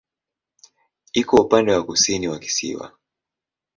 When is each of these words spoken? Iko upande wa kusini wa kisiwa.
Iko 1.13 1.35
upande 1.37 1.73
wa 1.73 1.83
kusini 1.85 2.27
wa 2.27 2.39
kisiwa. 2.39 2.91